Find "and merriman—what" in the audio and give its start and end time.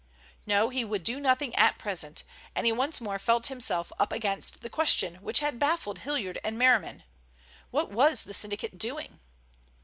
6.43-7.91